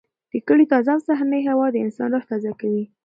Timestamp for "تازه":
0.71-0.91, 2.31-2.51